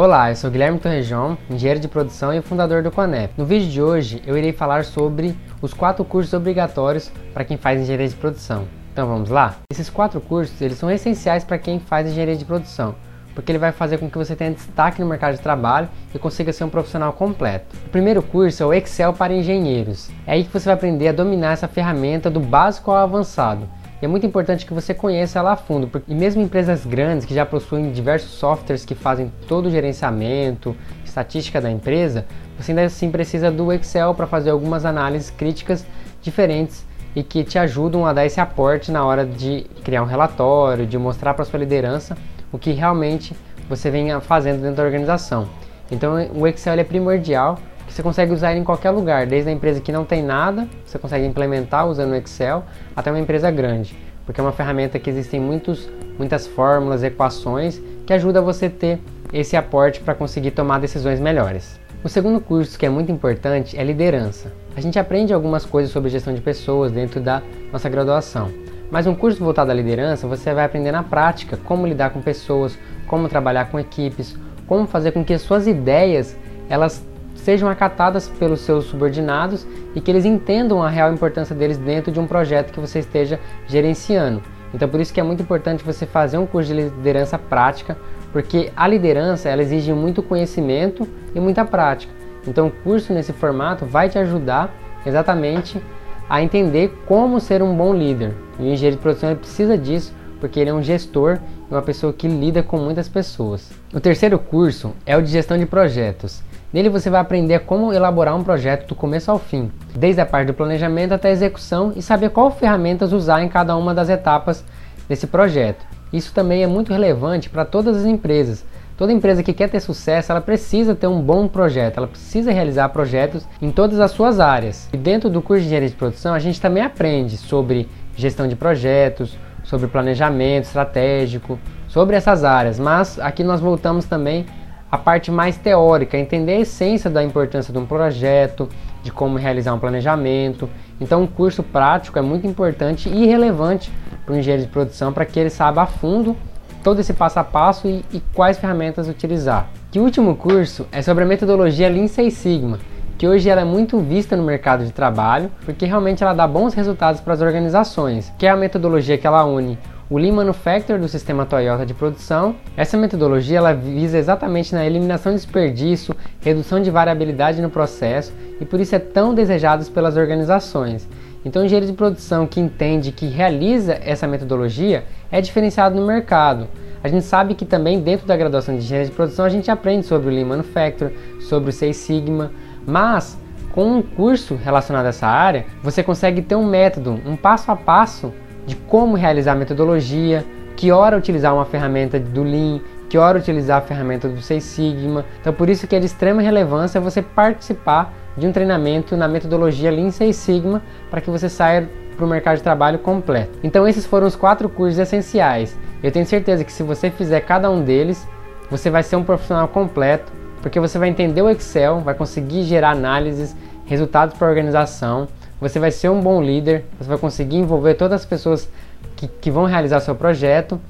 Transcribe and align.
Olá, 0.00 0.30
eu 0.30 0.36
sou 0.36 0.48
Guilherme 0.48 0.78
Torrejão, 0.78 1.36
engenheiro 1.50 1.80
de 1.80 1.88
produção 1.88 2.32
e 2.32 2.40
fundador 2.40 2.84
do 2.84 2.90
Conep. 2.92 3.32
No 3.36 3.44
vídeo 3.44 3.68
de 3.68 3.82
hoje 3.82 4.22
eu 4.24 4.38
irei 4.38 4.52
falar 4.52 4.84
sobre 4.84 5.36
os 5.60 5.74
quatro 5.74 6.04
cursos 6.04 6.32
obrigatórios 6.32 7.10
para 7.34 7.44
quem 7.44 7.56
faz 7.56 7.80
engenharia 7.80 8.06
de 8.06 8.14
produção. 8.14 8.68
Então 8.92 9.08
vamos 9.08 9.28
lá? 9.28 9.56
Esses 9.72 9.90
quatro 9.90 10.20
cursos 10.20 10.62
eles 10.62 10.78
são 10.78 10.88
essenciais 10.88 11.42
para 11.42 11.58
quem 11.58 11.80
faz 11.80 12.06
engenharia 12.06 12.36
de 12.36 12.44
produção, 12.44 12.94
porque 13.34 13.50
ele 13.50 13.58
vai 13.58 13.72
fazer 13.72 13.98
com 13.98 14.08
que 14.08 14.16
você 14.16 14.36
tenha 14.36 14.52
destaque 14.52 15.00
no 15.00 15.08
mercado 15.08 15.34
de 15.34 15.42
trabalho 15.42 15.88
e 16.14 16.18
consiga 16.20 16.52
ser 16.52 16.62
um 16.62 16.70
profissional 16.70 17.12
completo. 17.12 17.74
O 17.86 17.88
primeiro 17.88 18.22
curso 18.22 18.62
é 18.62 18.66
o 18.66 18.72
Excel 18.72 19.12
para 19.12 19.34
engenheiros. 19.34 20.10
É 20.28 20.34
aí 20.34 20.44
que 20.44 20.52
você 20.52 20.66
vai 20.66 20.74
aprender 20.74 21.08
a 21.08 21.12
dominar 21.12 21.54
essa 21.54 21.66
ferramenta 21.66 22.30
do 22.30 22.38
básico 22.38 22.92
ao 22.92 22.98
avançado 22.98 23.68
e 24.00 24.04
é 24.04 24.08
muito 24.08 24.24
importante 24.24 24.64
que 24.64 24.72
você 24.72 24.94
conheça 24.94 25.40
ela 25.40 25.52
a 25.52 25.56
fundo, 25.56 25.88
porque 25.88 26.14
mesmo 26.14 26.40
empresas 26.40 26.86
grandes 26.86 27.26
que 27.26 27.34
já 27.34 27.44
possuem 27.44 27.90
diversos 27.90 28.30
softwares 28.30 28.84
que 28.84 28.94
fazem 28.94 29.32
todo 29.48 29.66
o 29.66 29.70
gerenciamento, 29.70 30.76
estatística 31.04 31.60
da 31.60 31.70
empresa, 31.70 32.24
você 32.56 32.70
ainda 32.70 32.84
assim 32.84 33.10
precisa 33.10 33.50
do 33.50 33.72
Excel 33.72 34.14
para 34.14 34.26
fazer 34.26 34.50
algumas 34.50 34.84
análises 34.84 35.30
críticas 35.30 35.84
diferentes 36.22 36.86
e 37.14 37.22
que 37.24 37.42
te 37.42 37.58
ajudam 37.58 38.06
a 38.06 38.12
dar 38.12 38.24
esse 38.24 38.40
aporte 38.40 38.92
na 38.92 39.04
hora 39.04 39.26
de 39.26 39.66
criar 39.82 40.02
um 40.02 40.06
relatório, 40.06 40.86
de 40.86 40.96
mostrar 40.96 41.34
para 41.34 41.44
sua 41.44 41.58
liderança 41.58 42.16
o 42.52 42.58
que 42.58 42.70
realmente 42.70 43.34
você 43.68 43.90
vem 43.90 44.08
fazendo 44.20 44.62
dentro 44.62 44.76
da 44.76 44.84
organização. 44.84 45.48
Então 45.90 46.14
o 46.34 46.46
Excel 46.46 46.78
é 46.78 46.84
primordial 46.84 47.58
você 47.98 48.02
consegue 48.04 48.32
usar 48.32 48.52
ele 48.52 48.60
em 48.60 48.64
qualquer 48.64 48.90
lugar, 48.90 49.26
desde 49.26 49.50
a 49.50 49.52
empresa 49.52 49.80
que 49.80 49.90
não 49.90 50.04
tem 50.04 50.22
nada, 50.22 50.68
você 50.86 51.00
consegue 51.00 51.26
implementar 51.26 51.88
usando 51.88 52.12
o 52.12 52.14
Excel, 52.14 52.64
até 52.94 53.10
uma 53.10 53.18
empresa 53.18 53.50
grande, 53.50 53.98
porque 54.24 54.40
é 54.40 54.44
uma 54.44 54.52
ferramenta 54.52 55.00
que 55.00 55.10
existem 55.10 55.40
muitos, 55.40 55.90
muitas 56.16 56.46
fórmulas, 56.46 57.02
equações 57.02 57.82
que 58.06 58.12
ajuda 58.12 58.40
você 58.40 58.66
a 58.66 58.70
ter 58.70 59.00
esse 59.32 59.56
aporte 59.56 59.98
para 59.98 60.14
conseguir 60.14 60.52
tomar 60.52 60.78
decisões 60.78 61.18
melhores. 61.18 61.80
O 62.04 62.08
segundo 62.08 62.40
curso 62.40 62.78
que 62.78 62.86
é 62.86 62.88
muito 62.88 63.10
importante 63.10 63.76
é 63.76 63.82
liderança. 63.82 64.52
A 64.76 64.80
gente 64.80 64.96
aprende 64.96 65.34
algumas 65.34 65.66
coisas 65.66 65.90
sobre 65.90 66.08
gestão 66.08 66.32
de 66.32 66.40
pessoas 66.40 66.92
dentro 66.92 67.20
da 67.20 67.42
nossa 67.72 67.88
graduação. 67.88 68.48
Mas 68.92 69.08
um 69.08 69.14
curso 69.14 69.42
voltado 69.42 69.72
à 69.72 69.74
liderança, 69.74 70.28
você 70.28 70.54
vai 70.54 70.64
aprender 70.64 70.92
na 70.92 71.02
prática 71.02 71.56
como 71.64 71.84
lidar 71.84 72.10
com 72.10 72.22
pessoas, 72.22 72.78
como 73.08 73.28
trabalhar 73.28 73.72
com 73.72 73.80
equipes, 73.80 74.36
como 74.68 74.86
fazer 74.86 75.10
com 75.10 75.24
que 75.24 75.34
as 75.34 75.42
suas 75.42 75.66
ideias 75.66 76.36
elas 76.68 77.02
sejam 77.38 77.68
acatadas 77.68 78.28
pelos 78.28 78.60
seus 78.60 78.84
subordinados 78.84 79.66
e 79.94 80.00
que 80.00 80.10
eles 80.10 80.24
entendam 80.24 80.82
a 80.82 80.88
real 80.88 81.12
importância 81.12 81.54
deles 81.54 81.78
dentro 81.78 82.12
de 82.12 82.20
um 82.20 82.26
projeto 82.26 82.72
que 82.72 82.80
você 82.80 82.98
esteja 82.98 83.40
gerenciando. 83.66 84.42
Então 84.74 84.88
por 84.88 85.00
isso 85.00 85.14
que 85.14 85.20
é 85.20 85.22
muito 85.22 85.42
importante 85.42 85.84
você 85.84 86.04
fazer 86.04 86.36
um 86.38 86.46
curso 86.46 86.68
de 86.68 86.82
liderança 86.82 87.38
prática, 87.38 87.96
porque 88.32 88.70
a 88.76 88.86
liderança 88.86 89.48
ela 89.48 89.62
exige 89.62 89.92
muito 89.92 90.22
conhecimento 90.22 91.08
e 91.34 91.40
muita 91.40 91.64
prática. 91.64 92.12
Então 92.46 92.66
o 92.66 92.70
curso 92.70 93.12
nesse 93.12 93.32
formato 93.32 93.86
vai 93.86 94.08
te 94.08 94.18
ajudar 94.18 94.74
exatamente 95.06 95.80
a 96.28 96.42
entender 96.42 96.92
como 97.06 97.40
ser 97.40 97.62
um 97.62 97.74
bom 97.74 97.94
líder. 97.94 98.34
E 98.58 98.64
o 98.64 98.66
engenheiro 98.66 98.96
de 98.96 99.02
produção 99.02 99.34
precisa 99.34 99.78
disso, 99.78 100.12
porque 100.38 100.60
ele 100.60 100.70
é 100.70 100.74
um 100.74 100.82
gestor 100.82 101.38
e 101.70 101.72
uma 101.72 101.82
pessoa 101.82 102.12
que 102.12 102.28
lida 102.28 102.62
com 102.62 102.76
muitas 102.76 103.08
pessoas. 103.08 103.70
O 103.92 104.00
terceiro 104.00 104.38
curso 104.38 104.92
é 105.06 105.16
o 105.16 105.22
de 105.22 105.30
gestão 105.30 105.56
de 105.56 105.64
projetos. 105.64 106.42
Nele 106.70 106.90
você 106.90 107.08
vai 107.08 107.20
aprender 107.20 107.60
como 107.60 107.94
elaborar 107.94 108.36
um 108.36 108.44
projeto 108.44 108.88
do 108.88 108.94
começo 108.94 109.30
ao 109.30 109.38
fim, 109.38 109.70
desde 109.94 110.20
a 110.20 110.26
parte 110.26 110.48
do 110.48 110.54
planejamento 110.54 111.12
até 111.12 111.28
a 111.28 111.32
execução 111.32 111.94
e 111.96 112.02
saber 112.02 112.28
qual 112.28 112.50
ferramentas 112.50 113.10
usar 113.10 113.42
em 113.42 113.48
cada 113.48 113.74
uma 113.74 113.94
das 113.94 114.10
etapas 114.10 114.62
desse 115.08 115.26
projeto. 115.26 115.86
Isso 116.12 116.32
também 116.34 116.62
é 116.62 116.66
muito 116.66 116.92
relevante 116.92 117.48
para 117.48 117.64
todas 117.64 117.96
as 117.96 118.04
empresas. 118.04 118.66
Toda 118.98 119.12
empresa 119.12 119.42
que 119.42 119.54
quer 119.54 119.70
ter 119.70 119.80
sucesso, 119.80 120.30
ela 120.30 120.42
precisa 120.42 120.94
ter 120.94 121.06
um 121.06 121.22
bom 121.22 121.48
projeto, 121.48 121.98
ela 121.98 122.06
precisa 122.06 122.50
realizar 122.52 122.88
projetos 122.90 123.46
em 123.62 123.70
todas 123.70 123.98
as 123.98 124.10
suas 124.10 124.38
áreas. 124.38 124.90
E 124.92 124.96
dentro 124.96 125.30
do 125.30 125.40
curso 125.40 125.62
de 125.62 125.68
engenharia 125.68 125.88
de 125.88 125.94
produção, 125.94 126.34
a 126.34 126.38
gente 126.38 126.60
também 126.60 126.82
aprende 126.82 127.38
sobre 127.38 127.88
gestão 128.14 128.46
de 128.46 128.56
projetos, 128.56 129.38
sobre 129.64 129.86
planejamento 129.86 130.64
estratégico, 130.64 131.58
sobre 131.86 132.16
essas 132.16 132.44
áreas. 132.44 132.78
Mas 132.78 133.18
aqui 133.20 133.44
nós 133.44 133.60
voltamos 133.60 134.04
também 134.04 134.44
a 134.90 134.96
parte 134.96 135.30
mais 135.30 135.56
teórica, 135.56 136.16
entender 136.16 136.52
a 136.52 136.60
essência 136.60 137.10
da 137.10 137.22
importância 137.22 137.72
de 137.72 137.78
um 137.78 137.86
projeto, 137.86 138.68
de 139.02 139.12
como 139.12 139.36
realizar 139.36 139.74
um 139.74 139.78
planejamento. 139.78 140.68
Então, 141.00 141.22
um 141.22 141.26
curso 141.26 141.62
prático 141.62 142.18
é 142.18 142.22
muito 142.22 142.46
importante 142.46 143.08
e 143.08 143.26
relevante 143.26 143.92
para 144.24 144.34
o 144.34 144.38
engenheiro 144.38 144.64
de 144.64 144.70
produção 144.70 145.12
para 145.12 145.24
que 145.24 145.38
ele 145.38 145.50
saiba 145.50 145.82
a 145.82 145.86
fundo 145.86 146.36
todo 146.82 147.00
esse 147.00 147.12
passo 147.12 147.38
a 147.38 147.44
passo 147.44 147.88
e, 147.88 148.04
e 148.12 148.20
quais 148.32 148.58
ferramentas 148.58 149.08
utilizar. 149.08 149.68
Que 149.90 149.98
último 149.98 150.36
curso 150.36 150.86
é 150.92 151.02
sobre 151.02 151.24
a 151.24 151.26
metodologia 151.26 151.88
Lean 151.88 152.08
Six 152.08 152.34
Sigma, 152.34 152.78
que 153.16 153.26
hoje 153.26 153.48
ela 153.48 153.60
é 153.60 153.64
muito 153.64 153.98
vista 153.98 154.36
no 154.36 154.42
mercado 154.42 154.84
de 154.84 154.92
trabalho, 154.92 155.50
porque 155.64 155.84
realmente 155.84 156.22
ela 156.22 156.32
dá 156.32 156.46
bons 156.46 156.72
resultados 156.74 157.20
para 157.20 157.34
as 157.34 157.40
organizações, 157.40 158.32
que 158.38 158.46
é 158.46 158.50
a 158.50 158.56
metodologia 158.56 159.18
que 159.18 159.26
ela 159.26 159.44
une 159.44 159.78
o 160.10 160.16
Lean 160.16 160.32
Manufacturing 160.32 161.00
do 161.00 161.08
sistema 161.08 161.44
Toyota 161.44 161.84
de 161.84 161.92
produção. 161.92 162.56
Essa 162.76 162.96
metodologia 162.96 163.58
ela 163.58 163.74
visa 163.74 164.16
exatamente 164.16 164.74
na 164.74 164.84
eliminação 164.86 165.32
de 165.32 165.38
desperdício, 165.38 166.14
redução 166.40 166.80
de 166.80 166.90
variabilidade 166.90 167.60
no 167.60 167.68
processo 167.68 168.32
e 168.60 168.64
por 168.64 168.80
isso 168.80 168.94
é 168.94 168.98
tão 168.98 169.34
desejado 169.34 169.84
pelas 169.90 170.16
organizações. 170.16 171.06
Então, 171.44 171.62
o 171.62 171.64
engenheiro 171.64 171.86
de 171.86 171.92
produção 171.92 172.46
que 172.46 172.58
entende, 172.58 173.12
que 173.12 173.26
realiza 173.26 173.98
essa 174.02 174.26
metodologia 174.26 175.04
é 175.30 175.40
diferenciado 175.40 175.98
no 175.98 176.06
mercado. 176.06 176.66
A 177.02 177.08
gente 177.08 177.24
sabe 177.24 177.54
que 177.54 177.64
também 177.64 178.00
dentro 178.00 178.26
da 178.26 178.36
graduação 178.36 178.74
de 178.74 178.82
engenharia 178.82 179.08
de 179.08 179.14
produção 179.14 179.44
a 179.44 179.48
gente 179.48 179.70
aprende 179.70 180.06
sobre 180.06 180.28
o 180.28 180.32
Lean 180.32 180.46
Manufacturing, 180.46 181.12
sobre 181.40 181.70
o 181.70 181.72
Six 181.72 181.96
Sigma, 181.96 182.50
mas 182.84 183.38
com 183.70 183.98
um 183.98 184.02
curso 184.02 184.56
relacionado 184.56 185.06
a 185.06 185.10
essa 185.10 185.26
área, 185.28 185.64
você 185.82 186.02
consegue 186.02 186.42
ter 186.42 186.56
um 186.56 186.66
método, 186.66 187.20
um 187.24 187.36
passo 187.36 187.70
a 187.70 187.76
passo 187.76 188.32
de 188.68 188.76
como 188.76 189.16
realizar 189.16 189.52
a 189.52 189.56
metodologia, 189.56 190.44
que 190.76 190.92
hora 190.92 191.16
utilizar 191.16 191.54
uma 191.54 191.64
ferramenta 191.64 192.20
do 192.20 192.42
Lean, 192.42 192.80
que 193.08 193.16
hora 193.16 193.38
utilizar 193.38 193.78
a 193.78 193.80
ferramenta 193.80 194.28
do 194.28 194.42
Six 194.42 194.62
Sigma. 194.62 195.24
Então 195.40 195.54
por 195.54 195.70
isso 195.70 195.86
que 195.86 195.96
é 195.96 195.98
de 195.98 196.04
extrema 196.04 196.42
relevância 196.42 197.00
você 197.00 197.22
participar 197.22 198.12
de 198.36 198.46
um 198.46 198.52
treinamento 198.52 199.16
na 199.16 199.26
metodologia 199.26 199.90
Lean 199.90 200.10
Six 200.10 200.36
Sigma 200.36 200.82
para 201.10 201.22
que 201.22 201.30
você 201.30 201.48
saia 201.48 201.88
para 202.14 202.26
o 202.26 202.28
mercado 202.28 202.58
de 202.58 202.62
trabalho 202.62 202.98
completo. 202.98 203.58
Então 203.62 203.88
esses 203.88 204.04
foram 204.04 204.26
os 204.26 204.36
quatro 204.36 204.68
cursos 204.68 204.98
essenciais. 204.98 205.74
Eu 206.02 206.12
tenho 206.12 206.26
certeza 206.26 206.62
que 206.62 206.72
se 206.72 206.82
você 206.82 207.10
fizer 207.10 207.40
cada 207.40 207.70
um 207.70 207.82
deles, 207.82 208.28
você 208.70 208.90
vai 208.90 209.02
ser 209.02 209.16
um 209.16 209.24
profissional 209.24 209.66
completo, 209.66 210.30
porque 210.60 210.78
você 210.78 210.98
vai 210.98 211.08
entender 211.08 211.40
o 211.40 211.48
Excel, 211.48 212.00
vai 212.00 212.14
conseguir 212.14 212.64
gerar 212.64 212.90
análises, 212.90 213.56
resultados 213.86 214.36
para 214.36 214.46
a 214.46 214.50
organização, 214.50 215.26
você 215.60 215.78
vai 215.78 215.90
ser 215.90 216.08
um 216.08 216.20
bom 216.20 216.42
líder, 216.42 216.84
você 216.98 217.08
vai 217.08 217.18
conseguir 217.18 217.56
envolver 217.56 217.94
todas 217.94 218.20
as 218.20 218.26
pessoas 218.26 218.68
que, 219.16 219.26
que 219.26 219.50
vão 219.50 219.64
realizar 219.64 220.00
seu 220.00 220.14
projeto. 220.14 220.80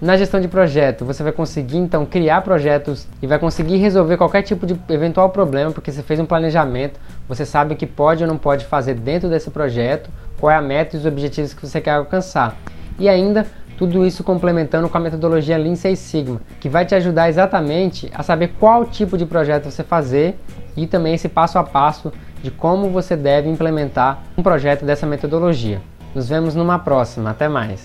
Na 0.00 0.16
gestão 0.16 0.40
de 0.40 0.48
projeto, 0.48 1.04
você 1.04 1.22
vai 1.22 1.32
conseguir 1.32 1.78
então 1.78 2.04
criar 2.04 2.42
projetos 2.42 3.06
e 3.22 3.26
vai 3.26 3.38
conseguir 3.38 3.76
resolver 3.76 4.16
qualquer 4.16 4.42
tipo 4.42 4.66
de 4.66 4.78
eventual 4.88 5.30
problema, 5.30 5.70
porque 5.70 5.92
você 5.92 6.02
fez 6.02 6.18
um 6.18 6.26
planejamento, 6.26 6.98
você 7.28 7.46
sabe 7.46 7.74
o 7.74 7.76
que 7.76 7.86
pode 7.86 8.22
ou 8.22 8.28
não 8.28 8.36
pode 8.36 8.64
fazer 8.66 8.94
dentro 8.94 9.28
desse 9.28 9.50
projeto, 9.50 10.10
qual 10.38 10.50
é 10.50 10.56
a 10.56 10.60
meta 10.60 10.96
e 10.96 10.98
os 10.98 11.06
objetivos 11.06 11.54
que 11.54 11.66
você 11.66 11.80
quer 11.80 11.92
alcançar. 11.92 12.56
E 12.98 13.08
ainda 13.08 13.46
tudo 13.76 14.04
isso 14.06 14.22
complementando 14.22 14.88
com 14.88 14.96
a 14.96 15.00
metodologia 15.00 15.56
Lean 15.56 15.74
Six 15.74 15.98
Sigma, 15.98 16.40
que 16.60 16.68
vai 16.68 16.84
te 16.84 16.94
ajudar 16.94 17.28
exatamente 17.28 18.10
a 18.14 18.22
saber 18.22 18.52
qual 18.58 18.84
tipo 18.84 19.18
de 19.18 19.26
projeto 19.26 19.70
você 19.70 19.82
fazer 19.82 20.38
e 20.76 20.86
também 20.86 21.14
esse 21.14 21.28
passo 21.28 21.58
a 21.58 21.64
passo 21.64 22.12
de 22.44 22.50
como 22.50 22.90
você 22.90 23.16
deve 23.16 23.48
implementar 23.48 24.22
um 24.36 24.42
projeto 24.42 24.84
dessa 24.84 25.06
metodologia. 25.06 25.80
Nos 26.14 26.28
vemos 26.28 26.54
numa 26.54 26.78
próxima, 26.78 27.30
até 27.30 27.48
mais! 27.48 27.80